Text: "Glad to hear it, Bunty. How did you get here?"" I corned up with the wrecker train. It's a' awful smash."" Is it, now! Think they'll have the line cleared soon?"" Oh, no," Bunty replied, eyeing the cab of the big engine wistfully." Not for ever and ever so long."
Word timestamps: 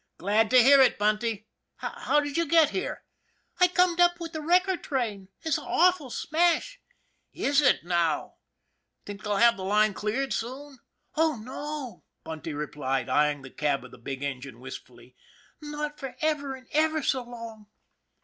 "Glad 0.17 0.49
to 0.49 0.57
hear 0.63 0.81
it, 0.81 0.97
Bunty. 0.97 1.45
How 1.75 2.19
did 2.19 2.35
you 2.35 2.47
get 2.47 2.71
here?"" 2.71 3.03
I 3.59 3.67
corned 3.67 3.99
up 4.01 4.19
with 4.19 4.33
the 4.33 4.41
wrecker 4.41 4.75
train. 4.75 5.27
It's 5.43 5.59
a' 5.59 5.63
awful 5.63 6.09
smash."" 6.09 6.81
Is 7.49 7.61
it, 7.61 7.83
now! 7.83 8.37
Think 9.05 9.21
they'll 9.21 9.35
have 9.37 9.57
the 9.57 9.63
line 9.63 9.93
cleared 9.93 10.33
soon?"" 10.33 10.79
Oh, 11.17 11.35
no," 11.35 12.03
Bunty 12.23 12.51
replied, 12.55 13.09
eyeing 13.09 13.43
the 13.43 13.51
cab 13.51 13.85
of 13.85 13.91
the 13.91 13.99
big 13.99 14.23
engine 14.23 14.59
wistfully." 14.59 15.15
Not 15.61 15.99
for 15.99 16.15
ever 16.19 16.55
and 16.55 16.65
ever 16.71 17.03
so 17.03 17.21
long." 17.21 17.67